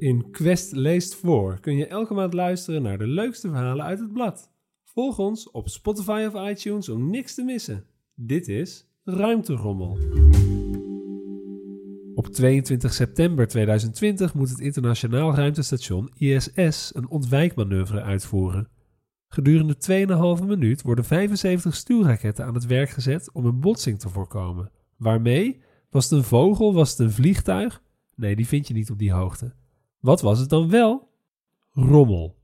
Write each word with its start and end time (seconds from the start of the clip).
In 0.00 0.30
Quest 0.30 0.72
leest 0.72 1.14
voor 1.14 1.60
kun 1.60 1.76
je 1.76 1.86
elke 1.86 2.14
maand 2.14 2.34
luisteren 2.34 2.82
naar 2.82 2.98
de 2.98 3.06
leukste 3.06 3.48
verhalen 3.48 3.84
uit 3.84 3.98
het 3.98 4.12
blad. 4.12 4.50
Volg 4.84 5.18
ons 5.18 5.50
op 5.50 5.68
Spotify 5.68 6.28
of 6.32 6.48
iTunes 6.50 6.88
om 6.88 7.10
niks 7.10 7.34
te 7.34 7.42
missen. 7.42 7.84
Dit 8.14 8.48
is 8.48 8.88
Ruimterommel. 9.04 9.98
Op 12.14 12.26
22 12.26 12.92
september 12.92 13.48
2020 13.48 14.34
moet 14.34 14.48
het 14.48 14.58
internationaal 14.60 15.34
ruimtestation 15.34 16.10
ISS 16.14 16.94
een 16.94 17.08
ontwijkmanoeuvre 17.08 18.02
uitvoeren. 18.02 18.68
Gedurende 19.28 19.76
2,5 20.40 20.46
minuut 20.46 20.82
worden 20.82 21.04
75 21.04 21.74
stuurraketten 21.74 22.44
aan 22.44 22.54
het 22.54 22.66
werk 22.66 22.90
gezet 22.90 23.32
om 23.32 23.44
een 23.44 23.60
botsing 23.60 23.98
te 23.98 24.08
voorkomen. 24.08 24.70
Waarmee? 24.96 25.60
Was 25.90 26.10
het 26.10 26.18
een 26.18 26.24
vogel? 26.24 26.74
Was 26.74 26.90
het 26.90 26.98
een 26.98 27.10
vliegtuig? 27.10 27.82
Nee, 28.14 28.36
die 28.36 28.46
vind 28.46 28.68
je 28.68 28.74
niet 28.74 28.90
op 28.90 28.98
die 28.98 29.12
hoogte. 29.12 29.58
Wat 30.00 30.20
was 30.20 30.38
het 30.38 30.48
dan 30.48 30.70
wel? 30.70 31.08
Rommel. 31.72 32.38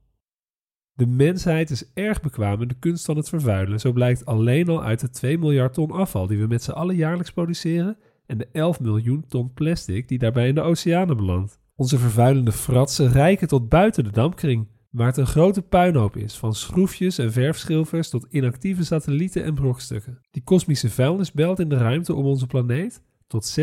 De 0.93 1.07
mensheid 1.07 1.71
is 1.71 1.93
erg 1.95 2.21
bekwaam 2.21 2.63
in 2.63 2.69
de 2.69 2.79
kunst 2.79 3.05
van 3.05 3.17
het 3.17 3.29
vervuilen. 3.29 3.81
Zo 3.81 3.93
blijkt 3.93 4.27
alleen 4.27 4.69
al 4.69 4.83
uit 4.83 5.01
de 5.01 5.11
2 5.11 5.39
miljard 5.39 5.75
ton 5.75 5.91
afval 5.91 6.27
die 6.27 6.39
we 6.39 6.47
met 6.47 6.63
z'n 6.63 6.71
allen 6.71 6.97
jaarlijks 6.97 7.33
produceren 7.33 7.99
en 8.27 8.39
de 8.39 8.49
11 8.53 8.81
miljoen 8.81 9.25
ton 9.29 9.53
plastic 9.53 10.09
die 10.09 10.19
daarbij 10.19 10.49
in 10.49 10.55
de 10.55 10.61
oceanen 10.61 11.17
belandt. 11.17 11.61
Onze 11.75 11.99
vervuilende 11.99 12.53
fratsen 12.53 13.13
reiken 13.13 13.49
tot 13.49 13.69
buiten 13.69 14.05
de 14.05 14.11
dampkring, 14.11 14.69
waar 14.91 15.07
het 15.07 15.17
een 15.17 15.27
grote 15.27 15.63
puinhoop 15.63 16.17
is, 16.17 16.37
van 16.37 16.55
schroefjes 16.55 17.19
en 17.19 17.33
verfschilfers 17.33 18.11
tot 18.11 18.27
inactieve 18.31 18.85
satellieten 18.85 19.45
en 19.45 19.55
brokstukken. 19.55 20.19
Die 20.31 20.43
kosmische 20.43 20.91
vuilnisbelt 20.91 21.59
in 21.59 21.69
de 21.69 21.77
ruimte 21.77 22.15
om 22.15 22.25
onze 22.25 22.47
planeet, 22.47 23.03
tot 23.27 23.59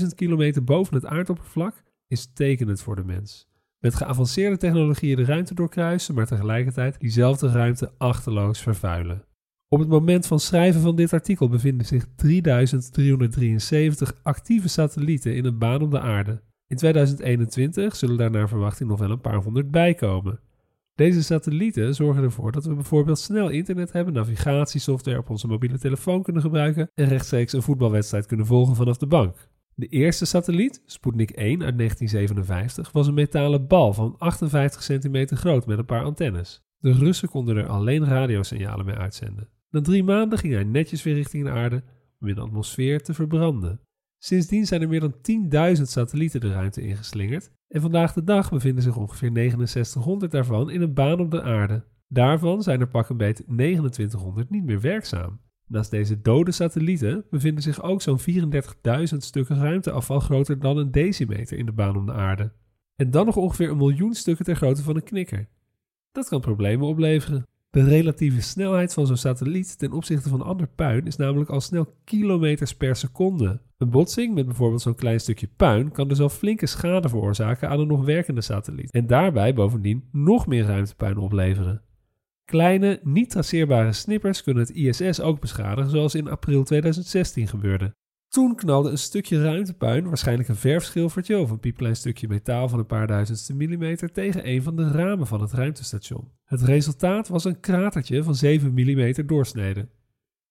36.000 0.00 0.06
kilometer 0.14 0.64
boven 0.64 0.94
het 0.94 1.06
aardoppervlak, 1.06 1.82
is 2.08 2.32
tekenend 2.32 2.80
voor 2.80 2.96
de 2.96 3.04
mens. 3.04 3.48
Met 3.78 3.94
geavanceerde 3.94 4.56
technologieën 4.56 5.16
de 5.16 5.24
ruimte 5.24 5.54
doorkruisen, 5.54 6.14
maar 6.14 6.26
tegelijkertijd 6.26 7.00
diezelfde 7.00 7.48
ruimte 7.48 7.92
achterloos 7.98 8.60
vervuilen. 8.60 9.24
Op 9.68 9.78
het 9.78 9.88
moment 9.88 10.26
van 10.26 10.40
schrijven 10.40 10.80
van 10.80 10.96
dit 10.96 11.12
artikel 11.12 11.48
bevinden 11.48 11.86
zich 11.86 12.06
3373 12.16 14.20
actieve 14.22 14.68
satellieten 14.68 15.36
in 15.36 15.44
een 15.44 15.58
baan 15.58 15.82
om 15.82 15.90
de 15.90 16.00
aarde. 16.00 16.42
In 16.66 16.76
2021 16.76 17.96
zullen 17.96 18.16
daar 18.16 18.30
naar 18.30 18.48
verwachting 18.48 18.88
nog 18.88 18.98
wel 18.98 19.10
een 19.10 19.20
paar 19.20 19.42
honderd 19.42 19.70
bijkomen. 19.70 20.40
Deze 20.94 21.22
satellieten 21.22 21.94
zorgen 21.94 22.22
ervoor 22.22 22.52
dat 22.52 22.64
we 22.64 22.74
bijvoorbeeld 22.74 23.18
snel 23.18 23.48
internet 23.48 23.92
hebben, 23.92 24.14
navigatiesoftware 24.14 25.18
op 25.18 25.30
onze 25.30 25.46
mobiele 25.46 25.78
telefoon 25.78 26.22
kunnen 26.22 26.42
gebruiken 26.42 26.90
en 26.94 27.08
rechtstreeks 27.08 27.52
een 27.52 27.62
voetbalwedstrijd 27.62 28.26
kunnen 28.26 28.46
volgen 28.46 28.76
vanaf 28.76 28.96
de 28.96 29.06
bank. 29.06 29.48
De 29.78 29.86
eerste 29.86 30.24
satelliet, 30.24 30.82
Sputnik 30.86 31.30
1 31.30 31.62
uit 31.62 31.78
1957, 31.78 32.92
was 32.92 33.06
een 33.06 33.14
metalen 33.14 33.66
bal 33.66 33.92
van 33.94 34.14
58 34.18 34.82
centimeter 34.82 35.36
groot 35.36 35.66
met 35.66 35.78
een 35.78 35.84
paar 35.84 36.04
antennes. 36.04 36.62
De 36.78 36.92
Russen 36.92 37.28
konden 37.28 37.56
er 37.56 37.66
alleen 37.66 38.04
radiosignalen 38.04 38.86
mee 38.86 38.94
uitzenden. 38.94 39.48
Na 39.70 39.80
drie 39.80 40.04
maanden 40.04 40.38
ging 40.38 40.52
hij 40.52 40.64
netjes 40.64 41.02
weer 41.02 41.14
richting 41.14 41.44
de 41.44 41.50
aarde 41.50 41.82
om 42.20 42.28
in 42.28 42.34
de 42.34 42.40
atmosfeer 42.40 43.02
te 43.02 43.14
verbranden. 43.14 43.80
Sindsdien 44.18 44.66
zijn 44.66 44.82
er 44.82 44.88
meer 44.88 45.00
dan 45.00 45.76
10.000 45.76 45.82
satellieten 45.82 46.40
de 46.40 46.52
ruimte 46.52 46.80
ingeslingerd 46.80 47.50
en 47.68 47.80
vandaag 47.80 48.12
de 48.12 48.24
dag 48.24 48.50
bevinden 48.50 48.82
zich 48.82 48.96
ongeveer 48.96 49.30
6900 49.32 50.32
daarvan 50.32 50.70
in 50.70 50.82
een 50.82 50.94
baan 50.94 51.20
op 51.20 51.30
de 51.30 51.42
aarde. 51.42 51.84
Daarvan 52.08 52.62
zijn 52.62 52.80
er 52.80 52.88
pak 52.88 53.08
een 53.08 53.16
beet 53.16 53.42
2900 53.46 54.50
niet 54.50 54.64
meer 54.64 54.80
werkzaam. 54.80 55.40
Naast 55.68 55.90
deze 55.90 56.20
dode 56.20 56.52
satellieten 56.52 57.24
bevinden 57.30 57.62
zich 57.62 57.82
ook 57.82 58.02
zo'n 58.02 58.20
34.000 58.20 59.16
stukken 59.16 59.56
ruimteafval 59.56 60.20
groter 60.20 60.58
dan 60.58 60.76
een 60.76 60.90
decimeter 60.90 61.58
in 61.58 61.66
de 61.66 61.72
baan 61.72 61.96
om 61.96 62.06
de 62.06 62.12
aarde. 62.12 62.52
En 62.96 63.10
dan 63.10 63.26
nog 63.26 63.36
ongeveer 63.36 63.70
een 63.70 63.76
miljoen 63.76 64.14
stukken 64.14 64.44
ter 64.44 64.56
grootte 64.56 64.82
van 64.82 64.96
een 64.96 65.02
knikker. 65.02 65.48
Dat 66.12 66.28
kan 66.28 66.40
problemen 66.40 66.86
opleveren. 66.86 67.46
De 67.70 67.84
relatieve 67.84 68.40
snelheid 68.40 68.94
van 68.94 69.06
zo'n 69.06 69.16
satelliet 69.16 69.78
ten 69.78 69.92
opzichte 69.92 70.28
van 70.28 70.42
ander 70.42 70.68
puin 70.68 71.06
is 71.06 71.16
namelijk 71.16 71.50
al 71.50 71.60
snel 71.60 71.94
kilometers 72.04 72.76
per 72.76 72.96
seconde. 72.96 73.60
Een 73.78 73.90
botsing 73.90 74.34
met 74.34 74.46
bijvoorbeeld 74.46 74.80
zo'n 74.80 74.94
klein 74.94 75.20
stukje 75.20 75.48
puin 75.56 75.92
kan 75.92 76.08
dus 76.08 76.20
al 76.20 76.28
flinke 76.28 76.66
schade 76.66 77.08
veroorzaken 77.08 77.68
aan 77.68 77.80
een 77.80 77.86
nog 77.86 78.04
werkende 78.04 78.40
satelliet. 78.40 78.90
En 78.90 79.06
daarbij 79.06 79.54
bovendien 79.54 80.08
nog 80.12 80.46
meer 80.46 80.64
ruimtepuin 80.64 81.18
opleveren. 81.18 81.82
Kleine, 82.48 83.00
niet 83.02 83.30
traceerbare 83.30 83.92
snippers 83.92 84.42
kunnen 84.42 84.62
het 84.66 84.74
ISS 84.74 85.20
ook 85.20 85.40
beschadigen, 85.40 85.90
zoals 85.90 86.14
in 86.14 86.28
april 86.28 86.62
2016 86.64 87.48
gebeurde. 87.48 87.94
Toen 88.28 88.56
knalde 88.56 88.90
een 88.90 88.98
stukje 88.98 89.42
ruimtepuin, 89.42 90.08
waarschijnlijk 90.08 90.48
een 90.48 90.56
verfschilfertje 90.56 91.38
of 91.38 91.50
een 91.50 91.58
piepklein 91.58 91.96
stukje 91.96 92.28
metaal 92.28 92.68
van 92.68 92.78
een 92.78 92.86
paar 92.86 93.06
duizendste 93.06 93.54
millimeter, 93.54 94.12
tegen 94.12 94.48
een 94.48 94.62
van 94.62 94.76
de 94.76 94.90
ramen 94.90 95.26
van 95.26 95.40
het 95.40 95.52
ruimtestation. 95.52 96.30
Het 96.44 96.62
resultaat 96.62 97.28
was 97.28 97.44
een 97.44 97.60
kratertje 97.60 98.22
van 98.22 98.34
7 98.34 98.72
mm 98.72 99.26
doorsnede. 99.26 99.88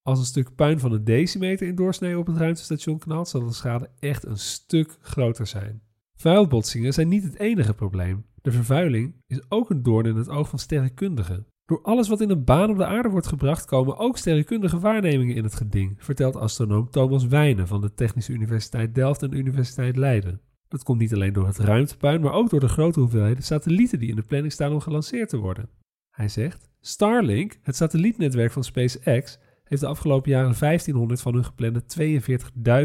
Als 0.02 0.20
een 0.20 0.26
stuk 0.26 0.56
puin 0.56 0.80
van 0.80 0.92
een 0.92 1.04
decimeter 1.04 1.68
in 1.68 1.76
doorsnede 1.76 2.18
op 2.18 2.28
het 2.28 2.38
ruimtestation 2.38 3.00
knalt, 3.00 3.30
zal 3.30 3.46
de 3.46 3.54
schade 3.54 3.90
echt 4.00 4.26
een 4.26 4.38
stuk 4.38 4.98
groter 5.02 5.48
zijn. 5.48 5.82
Vuilbotsingen 6.16 6.94
zijn 6.94 7.08
niet 7.08 7.24
het 7.24 7.40
enige 7.40 7.74
probleem. 7.74 8.26
De 8.42 8.52
vervuiling 8.52 9.16
is 9.28 9.42
ook 9.50 9.70
een 9.70 9.84
doorn 9.84 10.06
in 10.06 10.16
het 10.16 10.30
oog 10.30 10.50
van 10.50 10.60
sterrenkundigen. 10.60 11.48
Door 11.68 11.82
alles 11.82 12.08
wat 12.08 12.22
in 12.22 12.30
een 12.30 12.44
baan 12.44 12.70
op 12.70 12.78
de 12.78 12.86
aarde 12.86 13.10
wordt 13.10 13.28
gebracht, 13.28 13.66
komen 13.66 13.98
ook 13.98 14.18
sterrenkundige 14.18 14.80
waarnemingen 14.80 15.36
in 15.36 15.44
het 15.44 15.56
geding, 15.56 15.96
vertelt 15.98 16.36
astronoom 16.36 16.90
Thomas 16.90 17.26
Wijnen 17.26 17.68
van 17.68 17.82
de 17.82 17.94
Technische 17.94 18.32
Universiteit 18.32 18.96
Delft 18.96 19.24
en 19.24 19.30
de 19.30 19.38
Universiteit 19.38 19.96
Leiden. 19.96 20.42
Dat 20.68 20.84
komt 20.84 21.00
niet 21.00 21.14
alleen 21.14 21.34
door 21.34 21.48
het 21.48 21.58
ruimtepuin, 21.58 22.22
maar 22.22 22.34
ook 22.34 22.50
door 22.50 22.60
de 22.60 22.68
grote 22.68 23.00
hoeveelheden 23.00 23.44
satellieten 23.44 24.00
die 24.00 24.10
in 24.10 24.16
de 24.16 24.22
planning 24.22 24.54
staan 24.54 24.74
om 24.74 24.80
gelanceerd 24.80 25.30
te 25.30 25.38
worden. 25.38 25.70
Hij 26.12 26.30
zegt: 26.30 26.70
Starlink, 26.80 27.60
het 27.62 27.76
satellietnetwerk 27.76 28.52
van 28.52 28.64
SpaceX, 28.64 29.40
heeft 29.64 29.82
de 29.82 29.88
afgelopen 29.88 30.32
jaren 30.32 30.56
1500 30.60 31.22
van 31.22 31.34
hun 31.34 31.46
geplande 31.46 31.84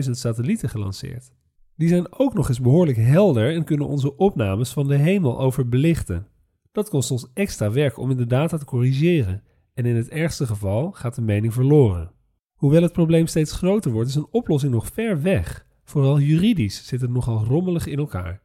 42.000 0.04 0.10
satellieten 0.10 0.68
gelanceerd. 0.68 1.32
Die 1.76 1.88
zijn 1.88 2.12
ook 2.18 2.34
nog 2.34 2.48
eens 2.48 2.60
behoorlijk 2.60 2.98
helder 2.98 3.54
en 3.54 3.64
kunnen 3.64 3.86
onze 3.86 4.16
opnames 4.16 4.72
van 4.72 4.88
de 4.88 4.96
hemel 4.96 5.40
overbelichten. 5.40 6.26
Dat 6.72 6.88
kost 6.88 7.10
ons 7.10 7.26
extra 7.34 7.70
werk 7.70 7.98
om 7.98 8.10
in 8.10 8.16
de 8.16 8.26
data 8.26 8.56
te 8.56 8.64
corrigeren 8.64 9.42
en 9.74 9.86
in 9.86 9.96
het 9.96 10.08
ergste 10.08 10.46
geval 10.46 10.92
gaat 10.92 11.14
de 11.14 11.22
mening 11.22 11.52
verloren. 11.52 12.12
Hoewel 12.54 12.82
het 12.82 12.92
probleem 12.92 13.26
steeds 13.26 13.52
groter 13.52 13.90
wordt, 13.90 14.08
is 14.08 14.14
een 14.14 14.28
oplossing 14.30 14.72
nog 14.72 14.86
ver 14.86 15.22
weg. 15.22 15.66
Vooral 15.84 16.20
juridisch 16.20 16.86
zit 16.86 17.00
het 17.00 17.10
nogal 17.10 17.44
rommelig 17.44 17.86
in 17.86 17.98
elkaar. 17.98 18.42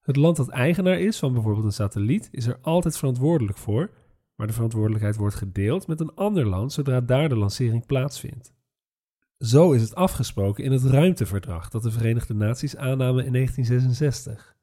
Het 0.00 0.16
land 0.16 0.36
dat 0.36 0.48
eigenaar 0.48 1.00
is 1.00 1.18
van 1.18 1.32
bijvoorbeeld 1.32 1.64
een 1.64 1.72
satelliet 1.72 2.28
is 2.32 2.46
er 2.46 2.58
altijd 2.62 2.96
verantwoordelijk 2.96 3.58
voor, 3.58 3.90
maar 4.34 4.46
de 4.46 4.52
verantwoordelijkheid 4.52 5.16
wordt 5.16 5.34
gedeeld 5.34 5.86
met 5.86 6.00
een 6.00 6.14
ander 6.14 6.46
land 6.46 6.72
zodra 6.72 7.00
daar 7.00 7.28
de 7.28 7.36
lancering 7.36 7.86
plaatsvindt. 7.86 8.52
Zo 9.38 9.72
is 9.72 9.82
het 9.82 9.94
afgesproken 9.94 10.64
in 10.64 10.72
het 10.72 10.84
ruimteverdrag 10.84 11.68
dat 11.68 11.82
de 11.82 11.90
Verenigde 11.90 12.34
Naties 12.34 12.76
aannamen 12.76 13.24
in 13.24 13.32
1966. 13.32 14.56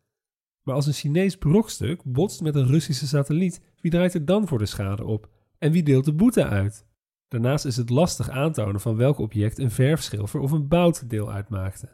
Maar 0.68 0.76
als 0.76 0.86
een 0.86 0.94
Chinees 0.94 1.38
brokstuk 1.38 2.02
botst 2.04 2.42
met 2.42 2.56
een 2.56 2.68
Russische 2.68 3.08
satelliet, 3.08 3.62
wie 3.82 3.92
draait 3.92 4.14
er 4.14 4.26
dan 4.26 4.48
voor 4.48 4.58
de 4.58 4.66
schade 4.66 5.06
op? 5.06 5.30
En 5.58 5.72
wie 5.72 5.84
deelt 5.84 6.06
de 6.06 6.14
boete 6.14 6.46
uit? 6.46 6.86
Daarnaast 7.28 7.66
is 7.66 7.78
het 7.78 7.90
lastig 7.90 8.30
aantonen 8.30 8.82
van 8.82 8.96
welk 8.96 9.18
object 9.18 9.60
een 9.60 9.72
verfschilfer 9.72 10.40
of 10.40 10.52
een 10.52 10.68
bout 10.68 11.10
deel 11.10 11.32
uitmaakte. 11.32 11.90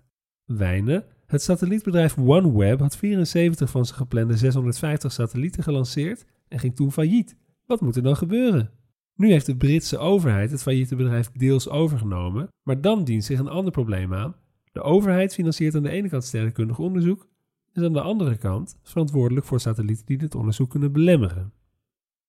Wijnen, 0.45 1.05
het 1.25 1.41
satellietbedrijf 1.41 2.17
OneWeb 2.17 2.79
had 2.79 2.97
74 2.97 3.69
van 3.69 3.85
zijn 3.85 3.97
geplande 3.97 4.37
650 4.37 5.11
satellieten 5.11 5.63
gelanceerd 5.63 6.25
en 6.47 6.59
ging 6.59 6.75
toen 6.75 6.91
failliet. 6.91 7.37
Wat 7.65 7.81
moet 7.81 7.95
er 7.95 8.03
dan 8.03 8.17
gebeuren? 8.17 8.71
Nu 9.15 9.31
heeft 9.31 9.45
de 9.45 9.57
Britse 9.57 9.97
overheid 9.97 10.51
het 10.51 10.61
failliete 10.61 10.95
bedrijf 10.95 11.31
deels 11.31 11.69
overgenomen, 11.69 12.47
maar 12.63 12.81
dan 12.81 13.03
dient 13.03 13.23
zich 13.23 13.39
een 13.39 13.47
ander 13.47 13.71
probleem 13.71 14.13
aan. 14.13 14.35
De 14.71 14.81
overheid 14.81 15.33
financiert 15.33 15.75
aan 15.75 15.83
de 15.83 15.89
ene 15.89 16.09
kant 16.09 16.23
sterrenkundig 16.23 16.79
onderzoek, 16.79 17.27
is 17.73 17.83
aan 17.83 17.93
de 17.93 18.01
andere 18.01 18.37
kant 18.37 18.77
verantwoordelijk 18.83 19.45
voor 19.45 19.59
satellieten 19.59 20.05
die 20.05 20.17
dit 20.17 20.35
onderzoek 20.35 20.69
kunnen 20.69 20.91
belemmeren. 20.91 21.53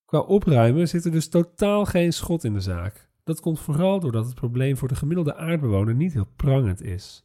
Qua 0.04 0.18
opruimen 0.18 0.88
zit 0.88 1.04
er 1.04 1.10
dus 1.10 1.28
totaal 1.28 1.84
geen 1.84 2.12
schot 2.12 2.44
in 2.44 2.52
de 2.52 2.60
zaak. 2.60 3.10
Dat 3.24 3.40
komt 3.40 3.60
vooral 3.60 4.00
doordat 4.00 4.24
het 4.24 4.34
probleem 4.34 4.76
voor 4.76 4.88
de 4.88 4.94
gemiddelde 4.94 5.36
aardbewoner 5.36 5.94
niet 5.94 6.12
heel 6.12 6.28
prangend 6.36 6.82
is. 6.82 7.24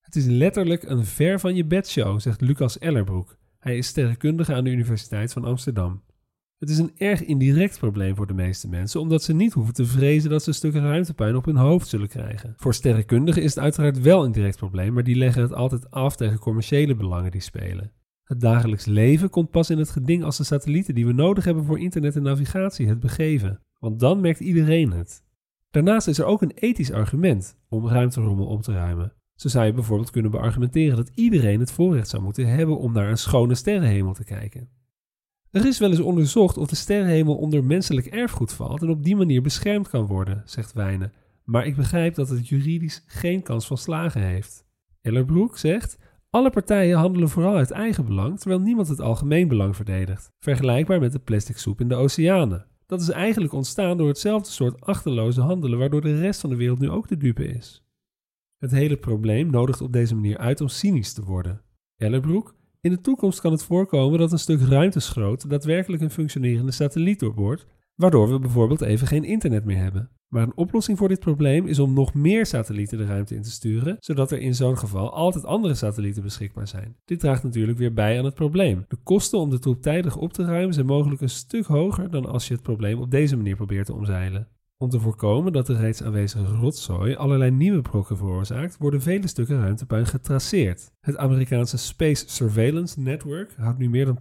Het 0.00 0.16
is 0.16 0.26
letterlijk 0.26 0.82
een 0.82 1.04
ver 1.04 1.40
van 1.40 1.54
je 1.54 1.64
bedshow, 1.64 2.20
zegt 2.20 2.40
Lucas 2.40 2.78
Ellerbroek. 2.78 3.36
Hij 3.58 3.76
is 3.76 3.86
sterrenkundige 3.86 4.54
aan 4.54 4.64
de 4.64 4.70
Universiteit 4.70 5.32
van 5.32 5.44
Amsterdam. 5.44 6.02
Het 6.64 6.72
is 6.72 6.78
een 6.78 6.92
erg 6.96 7.24
indirect 7.24 7.78
probleem 7.78 8.16
voor 8.16 8.26
de 8.26 8.34
meeste 8.34 8.68
mensen, 8.68 9.00
omdat 9.00 9.22
ze 9.22 9.34
niet 9.34 9.52
hoeven 9.52 9.74
te 9.74 9.86
vrezen 9.86 10.30
dat 10.30 10.42
ze 10.42 10.52
stukken 10.52 10.82
ruimtepuin 10.82 11.36
op 11.36 11.44
hun 11.44 11.56
hoofd 11.56 11.88
zullen 11.88 12.08
krijgen. 12.08 12.54
Voor 12.56 12.74
sterrenkundigen 12.74 13.42
is 13.42 13.54
het 13.54 13.64
uiteraard 13.64 14.00
wel 14.00 14.24
een 14.24 14.32
direct 14.32 14.56
probleem, 14.56 14.92
maar 14.92 15.04
die 15.04 15.16
leggen 15.16 15.42
het 15.42 15.54
altijd 15.54 15.90
af 15.90 16.16
tegen 16.16 16.38
commerciële 16.38 16.94
belangen 16.94 17.30
die 17.30 17.40
spelen. 17.40 17.92
Het 18.22 18.40
dagelijks 18.40 18.84
leven 18.84 19.30
komt 19.30 19.50
pas 19.50 19.70
in 19.70 19.78
het 19.78 19.90
geding 19.90 20.24
als 20.24 20.36
de 20.36 20.44
satellieten 20.44 20.94
die 20.94 21.06
we 21.06 21.12
nodig 21.12 21.44
hebben 21.44 21.64
voor 21.64 21.80
internet 21.80 22.16
en 22.16 22.22
navigatie 22.22 22.88
het 22.88 23.00
begeven, 23.00 23.60
want 23.78 24.00
dan 24.00 24.20
merkt 24.20 24.40
iedereen 24.40 24.92
het. 24.92 25.22
Daarnaast 25.70 26.08
is 26.08 26.18
er 26.18 26.24
ook 26.24 26.42
een 26.42 26.54
ethisch 26.54 26.92
argument 26.92 27.56
om 27.68 27.88
ruimterommel 27.88 28.46
op 28.46 28.62
te 28.62 28.72
ruimen. 28.72 29.12
Zo 29.34 29.48
zou 29.48 29.66
je 29.66 29.72
bijvoorbeeld 29.72 30.10
kunnen 30.10 30.30
beargumenteren 30.30 30.96
dat 30.96 31.10
iedereen 31.14 31.60
het 31.60 31.72
voorrecht 31.72 32.08
zou 32.08 32.22
moeten 32.22 32.46
hebben 32.46 32.78
om 32.78 32.92
naar 32.92 33.10
een 33.10 33.18
schone 33.18 33.54
sterrenhemel 33.54 34.12
te 34.12 34.24
kijken. 34.24 34.68
Er 35.54 35.66
is 35.66 35.78
wel 35.78 35.90
eens 35.90 36.00
onderzocht 36.00 36.56
of 36.56 36.68
de 36.68 36.76
sterrenhemel 36.76 37.36
onder 37.36 37.64
menselijk 37.64 38.06
erfgoed 38.06 38.52
valt 38.52 38.82
en 38.82 38.90
op 38.90 39.04
die 39.04 39.16
manier 39.16 39.42
beschermd 39.42 39.88
kan 39.88 40.06
worden, 40.06 40.42
zegt 40.44 40.72
Wijnen. 40.72 41.12
Maar 41.44 41.66
ik 41.66 41.76
begrijp 41.76 42.14
dat 42.14 42.28
het 42.28 42.48
juridisch 42.48 43.04
geen 43.06 43.42
kans 43.42 43.66
van 43.66 43.78
slagen 43.78 44.20
heeft. 44.20 44.66
Ellerbroek 45.00 45.58
zegt: 45.58 45.98
Alle 46.30 46.50
partijen 46.50 46.98
handelen 46.98 47.28
vooral 47.28 47.56
uit 47.56 47.70
eigen 47.70 48.04
belang, 48.04 48.38
terwijl 48.38 48.60
niemand 48.60 48.88
het 48.88 49.00
algemeen 49.00 49.48
belang 49.48 49.76
verdedigt. 49.76 50.30
Vergelijkbaar 50.38 51.00
met 51.00 51.12
de 51.12 51.18
plastic 51.18 51.58
soep 51.58 51.80
in 51.80 51.88
de 51.88 51.94
oceanen. 51.94 52.66
Dat 52.86 53.00
is 53.00 53.08
eigenlijk 53.08 53.52
ontstaan 53.52 53.96
door 53.96 54.08
hetzelfde 54.08 54.50
soort 54.50 54.80
achterloze 54.80 55.40
handelen, 55.40 55.78
waardoor 55.78 56.00
de 56.00 56.18
rest 56.18 56.40
van 56.40 56.50
de 56.50 56.56
wereld 56.56 56.78
nu 56.78 56.90
ook 56.90 57.08
de 57.08 57.16
dupe 57.16 57.46
is. 57.46 57.84
Het 58.58 58.70
hele 58.70 58.96
probleem 58.96 59.50
nodigt 59.50 59.80
op 59.80 59.92
deze 59.92 60.14
manier 60.14 60.38
uit 60.38 60.60
om 60.60 60.68
cynisch 60.68 61.12
te 61.12 61.24
worden. 61.24 61.62
Ellerbroek 61.96 62.54
in 62.84 62.90
de 62.90 63.00
toekomst 63.00 63.40
kan 63.40 63.52
het 63.52 63.64
voorkomen 63.64 64.18
dat 64.18 64.32
een 64.32 64.38
stuk 64.38 64.60
ruimteschroot 64.60 65.50
daadwerkelijk 65.50 66.02
een 66.02 66.10
functionerende 66.10 66.72
satelliet 66.72 67.20
doorboort, 67.20 67.66
waardoor 67.94 68.30
we 68.30 68.38
bijvoorbeeld 68.38 68.80
even 68.80 69.06
geen 69.06 69.24
internet 69.24 69.64
meer 69.64 69.76
hebben. 69.76 70.10
Maar 70.28 70.42
een 70.42 70.56
oplossing 70.56 70.98
voor 70.98 71.08
dit 71.08 71.20
probleem 71.20 71.66
is 71.66 71.78
om 71.78 71.92
nog 71.92 72.14
meer 72.14 72.46
satellieten 72.46 72.98
de 72.98 73.06
ruimte 73.06 73.34
in 73.34 73.42
te 73.42 73.50
sturen, 73.50 73.96
zodat 73.98 74.30
er 74.30 74.38
in 74.38 74.54
zo'n 74.54 74.78
geval 74.78 75.12
altijd 75.12 75.44
andere 75.44 75.74
satellieten 75.74 76.22
beschikbaar 76.22 76.68
zijn. 76.68 76.96
Dit 77.04 77.20
draagt 77.20 77.42
natuurlijk 77.42 77.78
weer 77.78 77.92
bij 77.92 78.18
aan 78.18 78.24
het 78.24 78.34
probleem. 78.34 78.84
De 78.88 78.98
kosten 79.02 79.38
om 79.38 79.50
de 79.50 79.58
troep 79.58 79.82
tijdig 79.82 80.16
op 80.16 80.32
te 80.32 80.44
ruimen 80.44 80.74
zijn 80.74 80.86
mogelijk 80.86 81.20
een 81.20 81.28
stuk 81.28 81.66
hoger 81.66 82.10
dan 82.10 82.26
als 82.26 82.48
je 82.48 82.54
het 82.54 82.62
probleem 82.62 83.00
op 83.00 83.10
deze 83.10 83.36
manier 83.36 83.56
probeert 83.56 83.86
te 83.86 83.94
omzeilen. 83.94 84.48
Om 84.78 84.90
te 84.90 85.00
voorkomen 85.00 85.52
dat 85.52 85.66
de 85.66 85.76
reeds 85.76 86.02
aanwezige 86.02 86.44
rotzooi 86.44 87.14
allerlei 87.14 87.50
nieuwe 87.50 87.80
brokken 87.80 88.16
veroorzaakt, 88.16 88.76
worden 88.78 89.02
vele 89.02 89.26
stukken 89.26 89.60
ruimtepuin 89.60 90.06
getraceerd. 90.06 90.92
Het 91.00 91.16
Amerikaanse 91.16 91.78
Space 91.78 92.24
Surveillance 92.26 93.00
Network 93.00 93.54
houdt 93.56 93.78
nu 93.78 93.88
meer 93.88 94.04
dan 94.04 94.18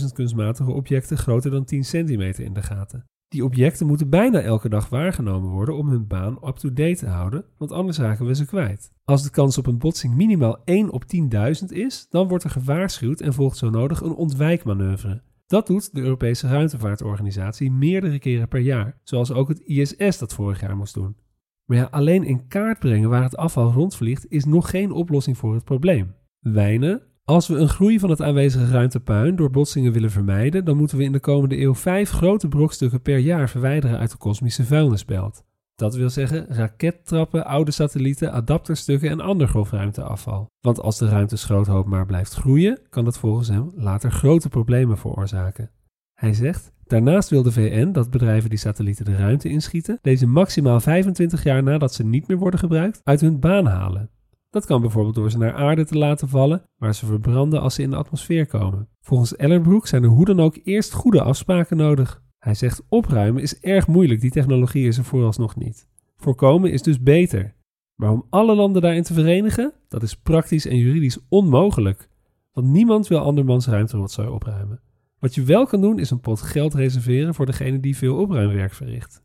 20.000 0.00 0.06
kunstmatige 0.12 0.70
objecten 0.70 1.16
groter 1.16 1.50
dan 1.50 1.64
10 1.64 1.84
centimeter 1.84 2.44
in 2.44 2.52
de 2.52 2.62
gaten. 2.62 3.04
Die 3.28 3.44
objecten 3.44 3.86
moeten 3.86 4.08
bijna 4.08 4.40
elke 4.40 4.68
dag 4.68 4.88
waargenomen 4.88 5.50
worden 5.50 5.76
om 5.76 5.88
hun 5.88 6.06
baan 6.06 6.38
up-to-date 6.46 6.96
te 6.96 7.06
houden, 7.06 7.44
want 7.58 7.72
anders 7.72 7.98
raken 7.98 8.26
we 8.26 8.34
ze 8.34 8.46
kwijt. 8.46 8.92
Als 9.04 9.22
de 9.22 9.30
kans 9.30 9.58
op 9.58 9.66
een 9.66 9.78
botsing 9.78 10.14
minimaal 10.14 10.62
1 10.64 10.90
op 10.90 11.04
10.000 11.16 11.66
is, 11.66 12.06
dan 12.08 12.28
wordt 12.28 12.44
er 12.44 12.50
gewaarschuwd 12.50 13.20
en 13.20 13.32
volgt 13.32 13.56
zo 13.56 13.70
nodig 13.70 14.00
een 14.00 14.14
ontwijkmanoeuvre. 14.14 15.22
Dat 15.52 15.66
doet 15.66 15.94
de 15.94 16.00
Europese 16.00 16.48
Ruimtevaartorganisatie 16.48 17.70
meerdere 17.70 18.18
keren 18.18 18.48
per 18.48 18.60
jaar, 18.60 19.00
zoals 19.02 19.32
ook 19.32 19.48
het 19.48 19.60
ISS 19.60 20.18
dat 20.18 20.34
vorig 20.34 20.60
jaar 20.60 20.76
moest 20.76 20.94
doen. 20.94 21.16
Maar 21.64 21.76
ja, 21.76 21.88
alleen 21.90 22.24
in 22.24 22.48
kaart 22.48 22.78
brengen 22.78 23.08
waar 23.08 23.22
het 23.22 23.36
afval 23.36 23.72
rondvliegt 23.72 24.26
is 24.28 24.44
nog 24.44 24.70
geen 24.70 24.92
oplossing 24.92 25.38
voor 25.38 25.54
het 25.54 25.64
probleem. 25.64 26.14
Wijnen, 26.38 27.02
als 27.24 27.48
we 27.48 27.56
een 27.56 27.68
groei 27.68 27.98
van 27.98 28.10
het 28.10 28.22
aanwezige 28.22 28.70
ruimtepuin 28.70 29.36
door 29.36 29.50
botsingen 29.50 29.92
willen 29.92 30.10
vermijden, 30.10 30.64
dan 30.64 30.76
moeten 30.76 30.98
we 30.98 31.04
in 31.04 31.12
de 31.12 31.20
komende 31.20 31.60
eeuw 31.60 31.74
vijf 31.74 32.10
grote 32.10 32.48
brokstukken 32.48 33.02
per 33.02 33.18
jaar 33.18 33.48
verwijderen 33.48 33.98
uit 33.98 34.10
de 34.10 34.16
kosmische 34.16 34.64
vuilnisbelt. 34.64 35.44
Dat 35.82 35.94
wil 35.94 36.10
zeggen 36.10 36.46
rakettrappen, 36.48 37.44
oude 37.44 37.70
satellieten, 37.70 38.32
adapterstukken 38.32 39.10
en 39.10 39.20
ander 39.20 39.48
grof 39.48 39.70
ruimteafval. 39.70 40.46
Want 40.60 40.80
als 40.80 40.98
de 40.98 41.08
ruimteschroothoop 41.08 41.86
maar 41.86 42.06
blijft 42.06 42.34
groeien, 42.34 42.78
kan 42.88 43.04
dat 43.04 43.18
volgens 43.18 43.48
hem 43.48 43.72
later 43.74 44.10
grote 44.10 44.48
problemen 44.48 44.98
veroorzaken. 44.98 45.70
Hij 46.14 46.34
zegt: 46.34 46.72
Daarnaast 46.84 47.30
wil 47.30 47.42
de 47.42 47.52
VN 47.52 47.92
dat 47.92 48.10
bedrijven 48.10 48.50
die 48.50 48.58
satellieten 48.58 49.04
de 49.04 49.16
ruimte 49.16 49.48
inschieten, 49.48 49.98
deze 50.02 50.26
maximaal 50.26 50.80
25 50.80 51.44
jaar 51.44 51.62
nadat 51.62 51.94
ze 51.94 52.04
niet 52.04 52.28
meer 52.28 52.38
worden 52.38 52.60
gebruikt, 52.60 53.00
uit 53.02 53.20
hun 53.20 53.40
baan 53.40 53.66
halen. 53.66 54.10
Dat 54.50 54.66
kan 54.66 54.80
bijvoorbeeld 54.80 55.14
door 55.14 55.30
ze 55.30 55.38
naar 55.38 55.54
aarde 55.54 55.84
te 55.84 55.98
laten 55.98 56.28
vallen, 56.28 56.62
waar 56.76 56.94
ze 56.94 57.06
verbranden 57.06 57.60
als 57.60 57.74
ze 57.74 57.82
in 57.82 57.90
de 57.90 57.96
atmosfeer 57.96 58.46
komen. 58.46 58.88
Volgens 59.00 59.36
Ellerbroek 59.36 59.86
zijn 59.86 60.02
er 60.02 60.08
hoe 60.08 60.24
dan 60.24 60.40
ook 60.40 60.58
eerst 60.64 60.92
goede 60.92 61.22
afspraken 61.22 61.76
nodig. 61.76 62.22
Hij 62.42 62.54
zegt 62.54 62.82
opruimen 62.88 63.42
is 63.42 63.60
erg 63.60 63.86
moeilijk, 63.86 64.20
die 64.20 64.30
technologie 64.30 64.86
is 64.86 64.98
er 64.98 65.04
vooralsnog 65.04 65.56
niet. 65.56 65.86
Voorkomen 66.16 66.72
is 66.72 66.82
dus 66.82 67.02
beter. 67.02 67.54
Maar 67.94 68.10
om 68.10 68.26
alle 68.30 68.54
landen 68.54 68.82
daarin 68.82 69.02
te 69.02 69.14
verenigen, 69.14 69.72
dat 69.88 70.02
is 70.02 70.16
praktisch 70.16 70.66
en 70.66 70.76
juridisch 70.76 71.18
onmogelijk. 71.28 72.08
Want 72.52 72.66
niemand 72.66 73.08
wil 73.08 73.18
andermans 73.18 73.66
ruimterotzooi 73.66 74.28
opruimen. 74.28 74.80
Wat 75.18 75.34
je 75.34 75.42
wel 75.42 75.66
kan 75.66 75.80
doen 75.80 75.98
is 75.98 76.10
een 76.10 76.20
pot 76.20 76.40
geld 76.40 76.74
reserveren 76.74 77.34
voor 77.34 77.46
degene 77.46 77.80
die 77.80 77.96
veel 77.96 78.16
opruimwerk 78.16 78.72
verricht. 78.72 79.22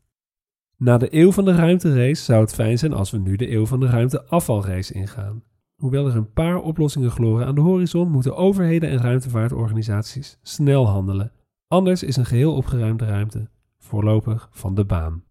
Na 0.76 0.98
de 0.98 1.14
eeuw 1.14 1.32
van 1.32 1.44
de 1.44 1.54
ruimterace 1.54 2.24
zou 2.24 2.40
het 2.40 2.54
fijn 2.54 2.78
zijn 2.78 2.92
als 2.92 3.10
we 3.10 3.18
nu 3.18 3.36
de 3.36 3.50
eeuw 3.52 3.66
van 3.66 3.80
de 3.80 3.86
ruimteafvalrace 3.86 4.94
ingaan. 4.94 5.42
Hoewel 5.74 6.06
er 6.06 6.16
een 6.16 6.32
paar 6.32 6.60
oplossingen 6.60 7.10
gloren 7.10 7.46
aan 7.46 7.54
de 7.54 7.60
horizon, 7.60 8.10
moeten 8.10 8.36
overheden 8.36 8.90
en 8.90 8.98
ruimtevaartorganisaties 8.98 10.38
snel 10.42 10.86
handelen 10.86 11.32
Anders 11.68 12.02
is 12.02 12.16
een 12.16 12.26
geheel 12.26 12.54
opgeruimde 12.54 13.04
ruimte 13.04 13.48
voorlopig 13.78 14.48
van 14.52 14.74
de 14.74 14.84
baan. 14.84 15.24